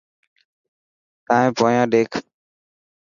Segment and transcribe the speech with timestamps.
[1.27, 2.11] تائن پونيان ڏيک.